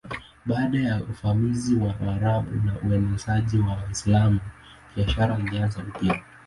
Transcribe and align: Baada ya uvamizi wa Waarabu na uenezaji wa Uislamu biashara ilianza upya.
Baada 0.45 0.79
ya 0.79 1.01
uvamizi 1.03 1.75
wa 1.75 1.95
Waarabu 2.05 2.51
na 2.65 2.77
uenezaji 2.79 3.57
wa 3.59 3.77
Uislamu 3.87 4.39
biashara 4.95 5.37
ilianza 5.39 5.79
upya. 5.81 6.19